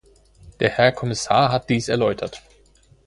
[0.59, 2.41] Der Herr Kommissar hat dies erläutert.